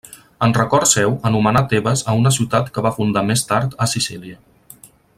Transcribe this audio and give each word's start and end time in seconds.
En 0.45 0.53
record 0.57 0.87
seu 0.91 1.11
anomenà 1.29 1.61
Tebes 1.73 2.03
a 2.13 2.17
una 2.21 2.31
ciutat 2.39 2.73
que 2.77 2.85
va 2.89 2.95
fundar 2.99 3.25
més 3.31 3.47
tard 3.53 3.77
a 3.87 3.91
Sicília. 3.97 4.43